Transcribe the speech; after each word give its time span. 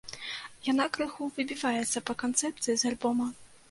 Яна 0.71 0.87
крыху 0.95 1.29
выбіваецца 1.37 2.05
па 2.11 2.19
канцэпцыі 2.25 2.71
з 2.77 2.83
альбома. 2.95 3.35